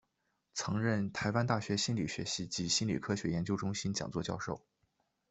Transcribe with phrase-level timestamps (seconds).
[0.55, 4.59] 曾任台湾大学心理学系及心理科学研究中心讲座教授。